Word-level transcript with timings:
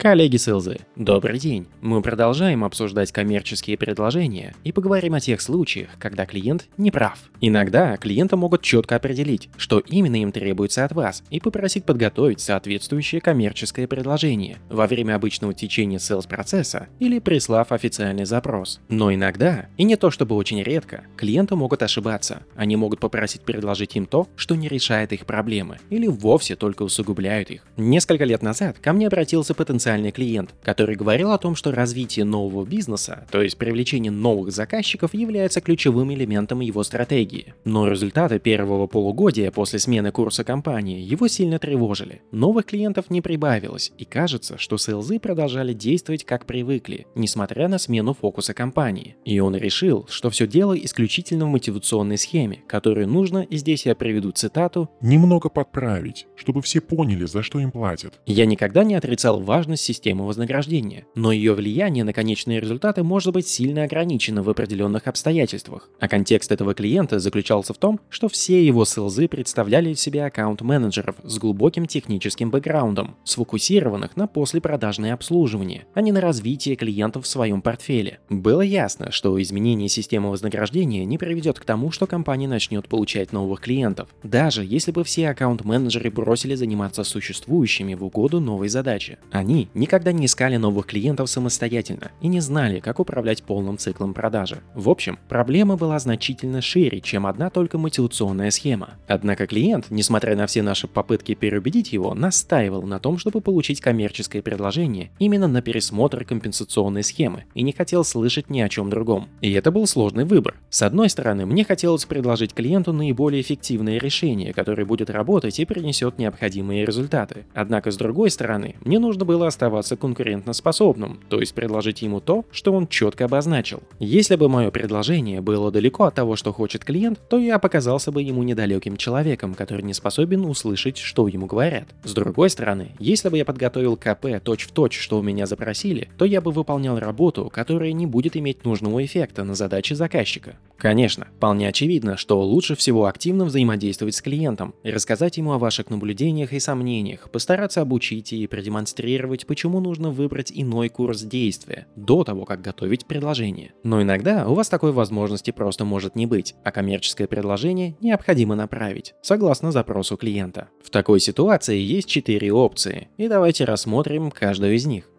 Коллеги 0.00 0.38
СЛЗ, 0.38 0.78
добрый 0.96 1.38
день! 1.38 1.66
Мы 1.82 2.00
продолжаем 2.00 2.64
обсуждать 2.64 3.12
коммерческие 3.12 3.76
предложения 3.76 4.54
и 4.64 4.72
поговорим 4.72 5.12
о 5.12 5.20
тех 5.20 5.42
случаях, 5.42 5.90
когда 5.98 6.24
клиент 6.24 6.68
не 6.78 6.90
прав. 6.90 7.18
Иногда 7.42 7.98
клиенты 7.98 8.36
могут 8.36 8.62
четко 8.62 8.96
определить, 8.96 9.50
что 9.58 9.80
именно 9.80 10.16
им 10.16 10.32
требуется 10.32 10.86
от 10.86 10.92
вас, 10.92 11.22
и 11.28 11.38
попросить 11.38 11.84
подготовить 11.84 12.40
соответствующее 12.40 13.20
коммерческое 13.20 13.86
предложение 13.86 14.56
во 14.70 14.86
время 14.86 15.16
обычного 15.16 15.52
течения 15.52 15.98
sales 15.98 16.26
процесса 16.26 16.88
или 16.98 17.18
прислав 17.18 17.70
официальный 17.70 18.24
запрос. 18.24 18.80
Но 18.88 19.12
иногда, 19.12 19.66
и 19.76 19.84
не 19.84 19.96
то 19.96 20.10
чтобы 20.10 20.34
очень 20.34 20.62
редко, 20.62 21.04
клиенты 21.18 21.56
могут 21.56 21.82
ошибаться. 21.82 22.38
Они 22.56 22.74
могут 22.74 23.00
попросить 23.00 23.42
предложить 23.42 23.96
им 23.96 24.06
то, 24.06 24.28
что 24.34 24.54
не 24.54 24.68
решает 24.68 25.12
их 25.12 25.26
проблемы, 25.26 25.76
или 25.90 26.06
вовсе 26.06 26.56
только 26.56 26.84
усугубляют 26.84 27.50
их. 27.50 27.66
Несколько 27.76 28.24
лет 28.24 28.40
назад 28.40 28.78
ко 28.78 28.94
мне 28.94 29.06
обратился 29.06 29.52
потенциальный 29.52 29.89
потенциальный 29.90 30.12
клиент, 30.12 30.54
который 30.62 30.94
говорил 30.94 31.32
о 31.32 31.38
том, 31.38 31.56
что 31.56 31.72
развитие 31.72 32.24
нового 32.24 32.64
бизнеса, 32.64 33.26
то 33.30 33.42
есть 33.42 33.58
привлечение 33.58 34.12
новых 34.12 34.52
заказчиков, 34.52 35.14
является 35.14 35.60
ключевым 35.60 36.12
элементом 36.12 36.60
его 36.60 36.84
стратегии. 36.84 37.54
Но 37.64 37.88
результаты 37.88 38.38
первого 38.38 38.86
полугодия 38.86 39.50
после 39.50 39.80
смены 39.80 40.12
курса 40.12 40.44
компании 40.44 41.00
его 41.00 41.26
сильно 41.26 41.58
тревожили. 41.58 42.22
Новых 42.30 42.66
клиентов 42.66 43.10
не 43.10 43.20
прибавилось, 43.20 43.92
и 43.98 44.04
кажется, 44.04 44.58
что 44.58 44.78
селзы 44.78 45.18
продолжали 45.18 45.72
действовать 45.72 46.24
как 46.24 46.46
привыкли, 46.46 47.06
несмотря 47.16 47.66
на 47.68 47.78
смену 47.78 48.14
фокуса 48.14 48.54
компании. 48.54 49.16
И 49.24 49.40
он 49.40 49.56
решил, 49.56 50.06
что 50.08 50.30
все 50.30 50.46
дело 50.46 50.74
исключительно 50.74 51.46
в 51.46 51.48
мотивационной 51.48 52.18
схеме, 52.18 52.62
которую 52.68 53.08
нужно, 53.08 53.38
и 53.38 53.56
здесь 53.56 53.86
я 53.86 53.96
приведу 53.96 54.30
цитату, 54.30 54.88
«немного 55.00 55.48
подправить, 55.48 56.26
чтобы 56.36 56.62
все 56.62 56.80
поняли, 56.80 57.24
за 57.24 57.42
что 57.42 57.58
им 57.58 57.72
платят». 57.72 58.20
Я 58.26 58.46
никогда 58.46 58.84
не 58.84 58.94
отрицал 58.94 59.40
важность 59.40 59.79
эффективность 59.80 60.00
системы 60.00 60.26
вознаграждения, 60.26 61.06
но 61.14 61.32
ее 61.32 61.54
влияние 61.54 62.04
на 62.04 62.12
конечные 62.12 62.60
результаты 62.60 63.02
может 63.02 63.32
быть 63.32 63.48
сильно 63.48 63.84
ограничено 63.84 64.42
в 64.42 64.48
определенных 64.48 65.06
обстоятельствах. 65.06 65.88
А 65.98 66.08
контекст 66.08 66.52
этого 66.52 66.74
клиента 66.74 67.18
заключался 67.18 67.74
в 67.74 67.78
том, 67.78 68.00
что 68.08 68.28
все 68.28 68.64
его 68.64 68.84
селзы 68.84 69.28
представляли 69.28 69.90
из 69.90 70.00
себя 70.00 70.26
аккаунт-менеджеров 70.26 71.16
с 71.22 71.38
глубоким 71.38 71.86
техническим 71.86 72.50
бэкграундом, 72.50 73.16
сфокусированных 73.24 74.16
на 74.16 74.26
послепродажное 74.26 75.14
обслуживание, 75.14 75.86
а 75.94 76.00
не 76.00 76.12
на 76.12 76.20
развитие 76.20 76.76
клиентов 76.76 77.24
в 77.24 77.28
своем 77.28 77.62
портфеле. 77.62 78.20
Было 78.28 78.62
ясно, 78.62 79.10
что 79.10 79.40
изменение 79.40 79.88
системы 79.88 80.30
вознаграждения 80.30 81.04
не 81.04 81.18
приведет 81.18 81.58
к 81.58 81.64
тому, 81.64 81.90
что 81.90 82.06
компания 82.06 82.48
начнет 82.48 82.88
получать 82.88 83.32
новых 83.32 83.60
клиентов, 83.60 84.08
даже 84.22 84.64
если 84.64 84.92
бы 84.92 85.04
все 85.04 85.30
аккаунт-менеджеры 85.30 86.10
бросили 86.10 86.54
заниматься 86.54 87.04
существующими 87.04 87.94
в 87.94 88.04
угоду 88.04 88.40
новой 88.40 88.68
задачи. 88.68 89.18
Они 89.30 89.69
никогда 89.74 90.12
не 90.12 90.26
искали 90.26 90.56
новых 90.56 90.86
клиентов 90.86 91.30
самостоятельно 91.30 92.10
и 92.20 92.28
не 92.28 92.40
знали, 92.40 92.80
как 92.80 93.00
управлять 93.00 93.42
полным 93.42 93.78
циклом 93.78 94.14
продажи. 94.14 94.62
В 94.74 94.88
общем, 94.88 95.18
проблема 95.28 95.76
была 95.76 95.98
значительно 95.98 96.60
шире, 96.60 97.00
чем 97.00 97.26
одна 97.26 97.50
только 97.50 97.78
мотивационная 97.78 98.50
схема. 98.50 98.94
Однако 99.06 99.46
клиент, 99.46 99.86
несмотря 99.90 100.36
на 100.36 100.46
все 100.46 100.62
наши 100.62 100.88
попытки 100.88 101.34
переубедить 101.34 101.92
его, 101.92 102.14
настаивал 102.14 102.82
на 102.82 102.98
том, 102.98 103.18
чтобы 103.18 103.40
получить 103.40 103.80
коммерческое 103.80 104.42
предложение 104.42 105.10
именно 105.18 105.48
на 105.48 105.62
пересмотр 105.62 106.24
компенсационной 106.24 107.02
схемы 107.02 107.44
и 107.54 107.62
не 107.62 107.72
хотел 107.72 108.04
слышать 108.04 108.50
ни 108.50 108.60
о 108.60 108.68
чем 108.68 108.90
другом. 108.90 109.28
И 109.40 109.52
это 109.52 109.70
был 109.70 109.86
сложный 109.86 110.24
выбор. 110.24 110.56
С 110.68 110.82
одной 110.82 111.08
стороны, 111.08 111.46
мне 111.46 111.64
хотелось 111.64 112.04
предложить 112.04 112.54
клиенту 112.54 112.92
наиболее 112.92 113.42
эффективное 113.42 113.98
решение, 113.98 114.52
которое 114.52 114.84
будет 114.84 115.10
работать 115.10 115.58
и 115.60 115.64
принесет 115.64 116.18
необходимые 116.18 116.84
результаты. 116.84 117.46
Однако 117.54 117.90
с 117.90 117.96
другой 117.96 118.30
стороны, 118.30 118.76
мне 118.84 118.98
нужно 118.98 119.24
было 119.24 119.46
оставаться 119.46 119.59
конкурентоспособным, 119.68 121.20
то 121.28 121.40
есть 121.40 121.54
предложить 121.54 122.02
ему 122.02 122.20
то, 122.20 122.44
что 122.50 122.72
он 122.72 122.86
четко 122.86 123.26
обозначил. 123.26 123.82
Если 123.98 124.36
бы 124.36 124.48
мое 124.48 124.70
предложение 124.70 125.40
было 125.40 125.70
далеко 125.70 126.04
от 126.04 126.14
того, 126.14 126.36
что 126.36 126.52
хочет 126.52 126.84
клиент, 126.84 127.20
то 127.28 127.38
я 127.38 127.58
показался 127.58 128.12
бы 128.12 128.22
ему 128.22 128.42
недалеким 128.42 128.96
человеком, 128.96 129.54
который 129.54 129.82
не 129.82 129.94
способен 129.94 130.44
услышать, 130.44 130.96
что 130.96 131.28
ему 131.28 131.46
говорят. 131.46 131.88
С 132.04 132.14
другой 132.14 132.50
стороны, 132.50 132.92
если 132.98 133.28
бы 133.28 133.38
я 133.38 133.44
подготовил 133.44 133.96
КП 133.96 134.42
точь-в-точь, 134.42 134.98
что 134.98 135.18
у 135.18 135.22
меня 135.22 135.46
запросили, 135.46 136.08
то 136.18 136.24
я 136.24 136.40
бы 136.40 136.52
выполнял 136.52 136.98
работу, 136.98 137.50
которая 137.52 137.92
не 137.92 138.06
будет 138.06 138.36
иметь 138.36 138.64
нужного 138.64 139.04
эффекта 139.04 139.44
на 139.44 139.54
задачи 139.54 139.94
заказчика. 139.94 140.56
Конечно, 140.76 141.26
вполне 141.36 141.68
очевидно, 141.68 142.16
что 142.16 142.40
лучше 142.40 142.74
всего 142.74 143.04
активно 143.04 143.44
взаимодействовать 143.44 144.14
с 144.14 144.22
клиентом, 144.22 144.74
рассказать 144.82 145.36
ему 145.36 145.52
о 145.52 145.58
ваших 145.58 145.90
наблюдениях 145.90 146.54
и 146.54 146.60
сомнениях, 146.60 147.30
постараться 147.30 147.82
обучить 147.82 148.32
и 148.32 148.46
продемонстрировать, 148.46 149.46
почему 149.50 149.80
нужно 149.80 150.10
выбрать 150.10 150.52
иной 150.54 150.88
курс 150.88 151.22
действия 151.22 151.88
до 151.96 152.22
того, 152.22 152.44
как 152.44 152.60
готовить 152.60 153.06
предложение. 153.06 153.72
Но 153.82 154.00
иногда 154.00 154.46
у 154.46 154.54
вас 154.54 154.68
такой 154.68 154.92
возможности 154.92 155.50
просто 155.50 155.84
может 155.84 156.14
не 156.14 156.26
быть, 156.26 156.54
а 156.62 156.70
коммерческое 156.70 157.26
предложение 157.26 157.96
необходимо 158.00 158.54
направить, 158.54 159.16
согласно 159.22 159.72
запросу 159.72 160.16
клиента. 160.16 160.68
В 160.84 160.90
такой 160.90 161.18
ситуации 161.18 161.78
есть 161.78 162.08
четыре 162.08 162.52
опции, 162.52 163.08
и 163.16 163.26
давайте 163.26 163.64
рассмотрим 163.64 164.30
каждую 164.30 164.76
из 164.76 164.86
них. 164.86 165.10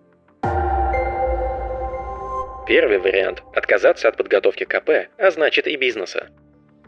Первый 2.67 2.99
вариант– 2.99 3.43
отказаться 3.53 4.07
от 4.07 4.15
подготовки 4.15 4.63
КП, 4.63 5.09
а 5.17 5.31
значит 5.31 5.67
и 5.67 5.75
бизнеса. 5.75 6.29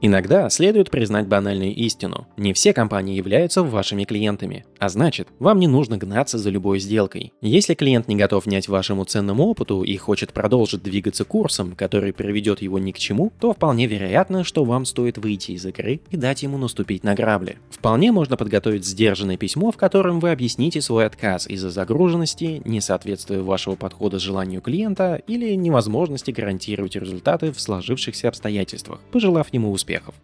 Иногда 0.05 0.49
следует 0.49 0.91
признать 0.91 1.27
банальную 1.27 1.73
истину. 1.73 2.27
Не 2.35 2.51
все 2.51 2.73
компании 2.73 3.15
являются 3.15 3.63
вашими 3.63 4.03
клиентами, 4.03 4.65
а 4.77 4.89
значит, 4.89 5.29
вам 5.39 5.59
не 5.59 5.67
нужно 5.67 5.97
гнаться 5.97 6.37
за 6.37 6.49
любой 6.49 6.79
сделкой. 6.79 7.31
Если 7.41 7.73
клиент 7.73 8.09
не 8.09 8.17
готов 8.17 8.45
внять 8.45 8.67
вашему 8.67 9.05
ценному 9.05 9.45
опыту 9.45 9.81
и 9.81 9.95
хочет 9.95 10.33
продолжить 10.33 10.83
двигаться 10.83 11.23
курсом, 11.23 11.73
который 11.77 12.11
приведет 12.11 12.61
его 12.61 12.79
ни 12.79 12.91
к 12.91 12.99
чему, 12.99 13.31
то 13.39 13.53
вполне 13.53 13.87
вероятно, 13.87 14.43
что 14.43 14.65
вам 14.65 14.83
стоит 14.83 15.17
выйти 15.17 15.51
из 15.51 15.65
игры 15.65 16.01
и 16.09 16.17
дать 16.17 16.43
ему 16.43 16.57
наступить 16.57 17.05
на 17.05 17.15
грабли. 17.15 17.59
Вполне 17.69 18.11
можно 18.11 18.35
подготовить 18.35 18.85
сдержанное 18.85 19.37
письмо, 19.37 19.71
в 19.71 19.77
котором 19.77 20.19
вы 20.19 20.31
объясните 20.31 20.81
свой 20.81 21.05
отказ 21.05 21.47
из-за 21.47 21.69
загруженности, 21.69 22.61
несоответствия 22.65 23.39
вашего 23.39 23.75
подхода 23.75 24.19
желанию 24.19 24.59
клиента 24.59 25.21
или 25.27 25.53
невозможности 25.53 26.31
гарантировать 26.31 26.97
результаты 26.97 27.53
в 27.53 27.61
сложившихся 27.61 28.27
обстоятельствах, 28.27 28.99
пожелав 29.09 29.47
ему 29.53 29.71
успеха 29.71 29.92
успехов. 29.93 30.15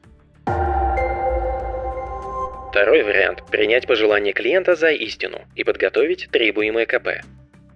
Второй 2.72 3.04
вариант– 3.04 3.44
принять 3.52 3.88
пожелание 3.88 4.34
клиента 4.34 4.76
за 4.76 4.92
истину 4.92 5.42
и 5.56 5.64
подготовить 5.64 6.30
требуемое 6.32 6.86
КП. 6.86 7.24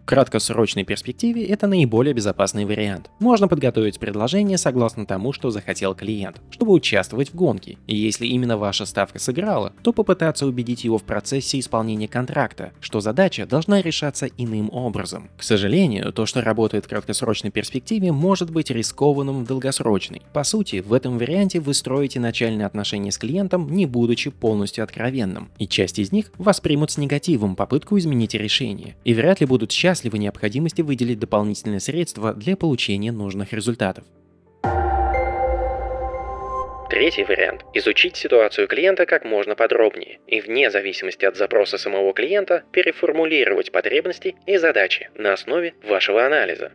В 0.03 0.05
краткосрочной 0.05 0.83
перспективе 0.83 1.45
это 1.45 1.65
наиболее 1.65 2.13
безопасный 2.13 2.65
вариант. 2.65 3.09
Можно 3.19 3.47
подготовить 3.47 3.99
предложение 3.99 4.57
согласно 4.57 5.05
тому, 5.05 5.31
что 5.31 5.49
захотел 5.49 5.95
клиент, 5.95 6.41
чтобы 6.51 6.73
участвовать 6.73 7.29
в 7.29 7.35
гонке. 7.35 7.77
И 7.87 7.95
если 7.95 8.27
именно 8.27 8.57
ваша 8.57 8.85
ставка 8.85 9.17
сыграла, 9.17 9.71
то 9.81 9.93
попытаться 9.93 10.45
убедить 10.45 10.83
его 10.83 10.97
в 10.97 11.03
процессе 11.03 11.57
исполнения 11.57 12.09
контракта, 12.09 12.73
что 12.81 12.99
задача 12.99 13.45
должна 13.45 13.81
решаться 13.81 14.27
иным 14.37 14.69
образом. 14.73 15.29
К 15.37 15.43
сожалению, 15.43 16.11
то, 16.11 16.25
что 16.25 16.41
работает 16.41 16.83
в 16.83 16.89
краткосрочной 16.89 17.51
перспективе, 17.51 18.11
может 18.11 18.51
быть 18.51 18.71
рискованным 18.71 19.45
в 19.45 19.47
долгосрочной. 19.47 20.21
По 20.33 20.43
сути, 20.43 20.83
в 20.85 20.91
этом 20.91 21.17
варианте 21.17 21.61
вы 21.61 21.73
строите 21.73 22.19
начальные 22.19 22.67
отношения 22.67 23.13
с 23.13 23.17
клиентом, 23.17 23.71
не 23.71 23.85
будучи 23.85 24.31
полностью 24.31 24.83
откровенным. 24.83 25.49
И 25.59 25.65
часть 25.65 25.97
из 25.97 26.11
них 26.11 26.33
воспримут 26.37 26.91
с 26.91 26.97
негативом 26.97 27.55
попытку 27.55 27.97
изменить 27.97 28.33
решение, 28.33 28.97
и 29.05 29.13
вряд 29.13 29.39
ли 29.39 29.45
будут 29.45 29.71
счастливы 29.71 29.92
счастливы 29.93 30.17
необходимости 30.17 30.81
выделить 30.81 31.19
дополнительные 31.19 31.79
средства 31.79 32.33
для 32.33 32.57
получения 32.57 33.11
нужных 33.11 33.53
результатов. 33.53 34.03
Третий 36.89 37.23
вариант– 37.23 37.63
изучить 37.75 38.15
ситуацию 38.15 38.67
клиента 38.67 39.05
как 39.05 39.23
можно 39.23 39.55
подробнее 39.55 40.19
и 40.27 40.41
вне 40.41 40.71
зависимости 40.71 41.25
от 41.25 41.35
запроса 41.35 41.77
самого 41.77 42.13
клиента 42.13 42.63
переформулировать 42.71 43.71
потребности 43.71 44.35
и 44.47 44.57
задачи 44.57 45.09
на 45.15 45.33
основе 45.33 45.73
вашего 45.87 46.25
анализа. 46.25 46.71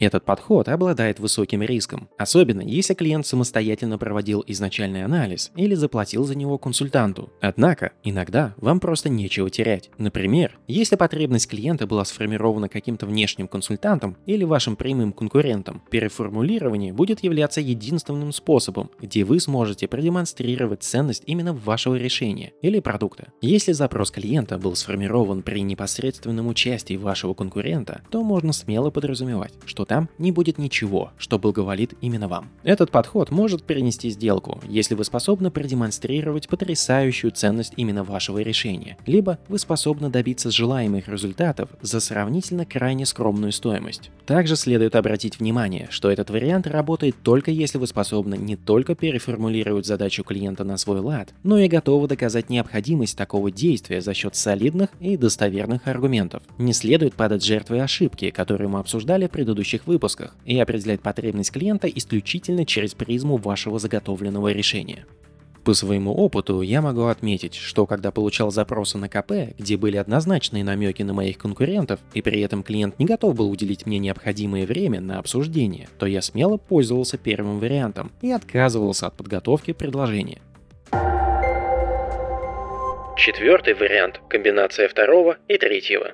Этот 0.00 0.24
подход 0.24 0.68
обладает 0.68 1.18
высоким 1.18 1.62
риском, 1.62 2.08
особенно 2.18 2.60
если 2.60 2.94
клиент 2.94 3.26
самостоятельно 3.26 3.98
проводил 3.98 4.44
изначальный 4.46 5.04
анализ 5.04 5.50
или 5.56 5.74
заплатил 5.74 6.24
за 6.24 6.36
него 6.36 6.56
консультанту. 6.56 7.32
Однако, 7.40 7.92
иногда 8.04 8.54
вам 8.58 8.78
просто 8.78 9.08
нечего 9.08 9.50
терять. 9.50 9.90
Например, 9.98 10.56
если 10.68 10.94
потребность 10.94 11.48
клиента 11.48 11.86
была 11.86 12.04
сформирована 12.04 12.68
каким-то 12.68 13.06
внешним 13.06 13.48
консультантом 13.48 14.16
или 14.26 14.44
вашим 14.44 14.76
прямым 14.76 15.12
конкурентом, 15.12 15.82
переформулирование 15.90 16.92
будет 16.92 17.24
являться 17.24 17.60
единственным 17.60 18.32
способом, 18.32 18.90
где 19.00 19.24
вы 19.24 19.40
сможете 19.40 19.88
продемонстрировать 19.88 20.82
ценность 20.84 21.24
именно 21.26 21.52
вашего 21.52 21.96
решения 21.96 22.52
или 22.62 22.78
продукта. 22.78 23.32
Если 23.40 23.72
запрос 23.72 24.12
клиента 24.12 24.58
был 24.58 24.76
сформирован 24.76 25.42
при 25.42 25.60
непосредственном 25.62 26.46
участии 26.46 26.96
вашего 26.96 27.34
конкурента, 27.34 28.02
то 28.10 28.22
можно 28.22 28.52
смело 28.52 28.90
подразумевать, 28.90 29.54
что 29.66 29.87
там 29.88 30.08
не 30.18 30.30
будет 30.30 30.58
ничего, 30.58 31.10
что 31.18 31.38
благоволит 31.38 31.94
именно 32.00 32.28
вам. 32.28 32.50
Этот 32.62 32.90
подход 32.92 33.30
может 33.30 33.64
перенести 33.64 34.10
сделку, 34.10 34.60
если 34.68 34.94
вы 34.94 35.04
способны 35.04 35.50
продемонстрировать 35.50 36.48
потрясающую 36.48 37.32
ценность 37.32 37.72
именно 37.76 38.04
вашего 38.04 38.38
решения, 38.38 38.96
либо 39.06 39.38
вы 39.48 39.58
способны 39.58 40.10
добиться 40.10 40.50
желаемых 40.50 41.08
результатов 41.08 41.70
за 41.80 42.00
сравнительно 42.00 42.66
крайне 42.66 43.06
скромную 43.06 43.52
стоимость. 43.52 44.10
Также 44.26 44.56
следует 44.56 44.94
обратить 44.94 45.40
внимание, 45.40 45.88
что 45.90 46.10
этот 46.10 46.30
вариант 46.30 46.66
работает 46.66 47.16
только 47.22 47.50
если 47.50 47.78
вы 47.78 47.86
способны 47.86 48.36
не 48.36 48.56
только 48.56 48.94
переформулировать 48.94 49.86
задачу 49.86 50.22
клиента 50.22 50.64
на 50.64 50.76
свой 50.76 51.00
лад, 51.00 51.32
но 51.42 51.58
и 51.58 51.68
готовы 51.68 52.08
доказать 52.08 52.50
необходимость 52.50 53.16
такого 53.16 53.50
действия 53.50 54.00
за 54.00 54.12
счет 54.12 54.36
солидных 54.36 54.90
и 55.00 55.16
достоверных 55.16 55.88
аргументов. 55.88 56.42
Не 56.58 56.72
следует 56.72 57.14
падать 57.14 57.44
жертвой 57.44 57.80
ошибки, 57.80 58.30
которые 58.30 58.68
мы 58.68 58.80
обсуждали 58.80 59.26
в 59.26 59.30
предыдущих 59.30 59.77
выпусках, 59.86 60.34
и 60.44 60.58
определять 60.58 61.00
потребность 61.00 61.52
клиента 61.52 61.88
исключительно 61.88 62.64
через 62.64 62.94
призму 62.94 63.36
вашего 63.36 63.78
заготовленного 63.78 64.52
решения. 64.52 65.06
По 65.64 65.74
своему 65.74 66.14
опыту 66.14 66.62
я 66.62 66.80
могу 66.80 67.04
отметить, 67.04 67.54
что 67.54 67.86
когда 67.86 68.10
получал 68.10 68.50
запросы 68.50 68.96
на 68.96 69.10
КП, 69.10 69.54
где 69.58 69.76
были 69.76 69.98
однозначные 69.98 70.64
намеки 70.64 71.02
на 71.02 71.12
моих 71.12 71.36
конкурентов, 71.36 72.00
и 72.14 72.22
при 72.22 72.40
этом 72.40 72.62
клиент 72.62 72.98
не 72.98 73.04
готов 73.04 73.34
был 73.34 73.50
уделить 73.50 73.84
мне 73.84 73.98
необходимое 73.98 74.64
время 74.64 75.02
на 75.02 75.18
обсуждение, 75.18 75.88
то 75.98 76.06
я 76.06 76.22
смело 76.22 76.56
пользовался 76.56 77.18
первым 77.18 77.60
вариантом 77.60 78.12
и 78.22 78.30
отказывался 78.30 79.08
от 79.08 79.16
подготовки 79.18 79.72
предложения. 79.72 80.40
Четвертый 83.18 83.74
вариант– 83.74 84.22
комбинация 84.30 84.88
второго 84.88 85.36
и 85.48 85.58
третьего. 85.58 86.12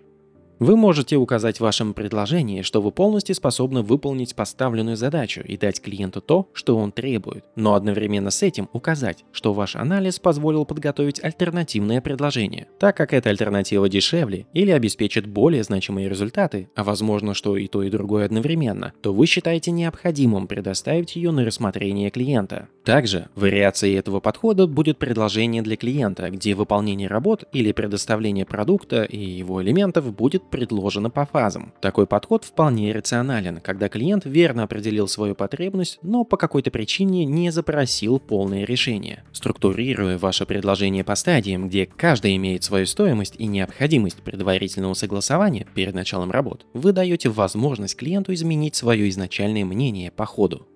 Вы 0.61 0.77
можете 0.77 1.17
указать 1.17 1.57
в 1.57 1.61
вашем 1.63 1.95
предложении, 1.95 2.63
что 2.63 2.81
вы 2.81 2.93
полностью 2.93 3.35
способны 3.35 3.83
выполнить 3.83 4.37
поставленную 4.37 4.97
задачу 4.97 5.41
и 5.41 5.57
дать 5.57 5.81
клиенту 5.81 6.21
то, 6.21 6.49
что 6.53 6.77
он 6.77 6.93
требует, 6.93 7.45
но 7.57 7.75
одновременно 7.75 8.31
с 8.31 8.43
этим 8.43 8.69
указать, 8.73 9.25
что 9.33 9.53
ваш 9.53 9.75
анализ 9.75 10.21
позволил 10.21 10.65
подготовить 10.65 11.23
альтернативное 11.23 12.01
предложение, 12.01 12.69
так 12.79 12.97
как 12.97 13.13
эта 13.13 13.31
альтернатива 13.31 13.89
дешевле 13.89 14.47
или 14.53 14.71
обеспечит 14.71 15.27
более 15.27 15.65
значимые 15.65 16.09
результаты, 16.09 16.71
а 16.77 16.85
возможно, 16.85 17.35
что 17.35 17.57
и 17.57 17.67
то 17.67 17.83
и 17.83 17.91
другое 17.91 18.25
одновременно, 18.25 18.93
то 19.03 19.13
вы 19.13 19.27
считаете 19.27 19.73
необходимым 19.73 20.47
предоставить 20.47 21.17
ее 21.17 21.33
на 21.33 21.45
рассмотрение 21.45 22.11
клиента. 22.11 22.69
Также 22.85 23.29
вариацией 23.35 23.95
этого 23.95 24.21
подхода 24.21 24.67
будет 24.67 24.99
предложение 24.99 25.63
для 25.63 25.77
клиента, 25.77 26.29
где 26.29 26.55
выполнение 26.55 27.09
работ 27.09 27.45
или 27.51 27.73
предоставление 27.73 28.45
продукта 28.45 29.05
и 29.05 29.19
его 29.19 29.63
элементов 29.63 30.15
будет 30.15 30.51
предложено 30.51 31.09
по 31.09 31.25
фазам. 31.25 31.73
Такой 31.81 32.07
подход 32.07 32.45
вполне 32.45 32.93
рационален, 32.93 33.61
когда 33.61 33.89
клиент 33.89 34.27
верно 34.27 34.65
определил 34.65 35.09
свою 35.09 35.35
потребность, 35.35 35.99
но 36.03 36.25
по 36.25 36.37
какой-то 36.37 36.71
причине 36.71 37.25
не 37.25 37.51
запросил 37.51 38.19
полное 38.19 38.65
решение. 38.65 39.25
Структурируя 39.33 40.19
ваше 40.19 40.45
предложение 40.45 41.05
по 41.05 41.15
стадиям, 41.15 41.69
где 41.69 41.87
каждая 41.87 42.37
имеет 42.37 42.65
свою 42.65 42.85
стоимость 42.85 43.37
и 43.39 43.47
необходимость 43.47 44.23
предварительного 44.23 44.93
согласования 44.93 45.67
перед 45.75 45.95
началом 45.95 46.31
работ, 46.31 46.67
вы 46.75 46.93
даете 46.93 47.31
возможность 47.31 47.97
клиенту 47.97 48.35
изменить 48.35 48.75
свое 48.75 49.09
изначальное 49.09 49.65
мнение 49.65 50.11
по 50.11 50.27
ходу. 50.27 50.67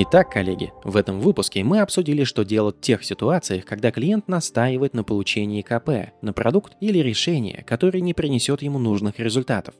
Итак, 0.00 0.30
коллеги, 0.30 0.72
в 0.84 0.96
этом 0.96 1.18
выпуске 1.18 1.64
мы 1.64 1.80
обсудили, 1.80 2.22
что 2.22 2.44
делать 2.44 2.76
в 2.76 2.80
тех 2.82 3.02
ситуациях, 3.02 3.64
когда 3.64 3.90
клиент 3.90 4.28
настаивает 4.28 4.94
на 4.94 5.02
получении 5.02 5.60
КП, 5.60 6.12
на 6.22 6.32
продукт 6.32 6.74
или 6.80 7.00
решение, 7.00 7.64
которое 7.66 8.00
не 8.00 8.14
принесет 8.14 8.62
ему 8.62 8.78
нужных 8.78 9.18
результатов. 9.18 9.74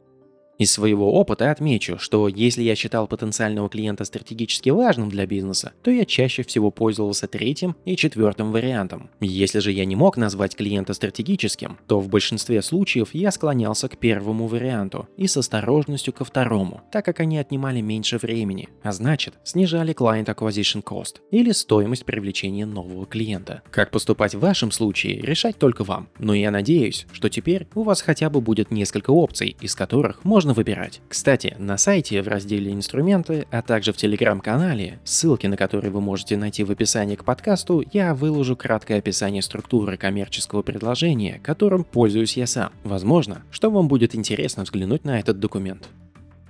Из 0.59 0.73
своего 0.73 1.13
опыта 1.13 1.53
отмечу, 1.53 1.99
что 2.01 2.27
если 2.27 2.65
я 2.65 2.75
считал 2.75 3.07
потенциального 3.07 3.69
клиента 3.69 4.05
стратегически 4.05 4.71
важным 4.71 5.09
для 5.09 5.25
бизнеса, 5.25 5.73
то 5.85 5.91
я 5.93 6.05
чаще 6.05 6.43
всего 6.43 6.73
пользовался 6.73 7.29
третьим 7.29 7.77
и 7.85 7.97
четвертым 7.97 8.51
вариантом. 8.51 9.09
Если 9.21 9.61
же 9.61 9.71
я 9.71 9.85
не 9.85 9.95
мог 9.95 10.17
назвать 10.17 10.57
клиента 10.57 10.95
стратегическим, 10.95 11.79
то 11.87 12.01
в 12.01 12.09
большинстве 12.09 12.61
случаев 12.61 13.11
я 13.13 13.31
склонялся 13.31 13.89
к 13.89 13.99
первому 13.99 14.49
варианту 14.49 15.09
и 15.17 15.29
с 15.29 15.37
осторожностью 15.37 16.13
ко 16.13 16.25
второму, 16.25 16.83
так 16.91 17.05
как 17.05 17.21
они 17.21 17.39
отнимали 17.39 17.81
меньше 17.81 18.19
времени, 18.19 18.69
а 18.83 18.91
значит 18.91 19.35
снижали 19.45 19.95
Client 19.95 20.27
Acquisition 20.27 20.83
Cost 20.83 21.19
или 21.31 21.53
стоимость 21.53 22.05
привлечения 22.05 22.67
нового 22.67 23.07
клиента. 23.07 23.63
Как 23.71 23.93
поступать 23.93 24.35
в 24.35 24.41
вашем 24.41 24.73
случае, 24.73 25.21
решать 25.21 25.57
только 25.57 25.85
вам, 25.85 26.09
но 26.19 26.35
я 26.35 26.51
надеюсь, 26.51 27.07
что 27.13 27.29
теперь 27.29 27.69
у 27.77 27.85
вас 27.85 28.03
хотя 28.03 28.29
бы 28.29 28.41
будет 28.41 28.73
несколько 28.73 29.11
опций, 29.13 29.57
из 29.61 29.77
которых 29.77 30.25
можно 30.25 30.48
можно 30.49 30.55
выбирать. 30.55 31.03
Кстати, 31.09 31.55
на 31.59 31.77
сайте 31.77 32.23
в 32.23 32.29
разделе 32.29 32.73
«Инструменты», 32.73 33.47
а 33.51 33.61
также 33.61 33.93
в 33.93 33.97
телеграм-канале, 33.99 34.99
ссылки 35.05 35.47
на 35.47 35.59
которые 35.59 35.91
вы 35.91 36.01
можете 36.01 36.39
найти 36.39 36.65
в 36.65 36.71
описании 36.71 37.17
к 37.17 37.25
подкасту, 37.25 37.85
я 37.93 38.15
выложу 38.15 38.57
краткое 38.57 38.99
описание 38.99 39.43
структуры 39.43 39.99
коммерческого 39.99 40.63
предложения, 40.63 41.39
которым 41.43 41.85
пользуюсь 41.85 42.39
я 42.39 42.47
сам. 42.47 42.73
Возможно, 42.83 43.43
что 43.51 43.71
вам 43.71 43.89
будет 43.89 44.15
интересно 44.15 44.65
взглянуть 44.65 45.05
на 45.05 45.21
этот 45.21 45.39
документ. 45.39 45.87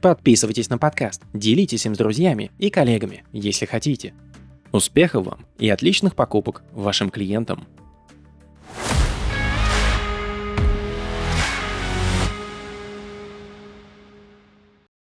Подписывайтесь 0.00 0.70
на 0.70 0.78
подкаст, 0.78 1.22
делитесь 1.32 1.84
им 1.84 1.96
с 1.96 1.98
друзьями 1.98 2.52
и 2.58 2.70
коллегами, 2.70 3.24
если 3.32 3.66
хотите. 3.66 4.14
Успехов 4.70 5.26
вам 5.26 5.40
и 5.58 5.68
отличных 5.68 6.14
покупок 6.14 6.62
вашим 6.72 7.10
клиентам! 7.10 7.66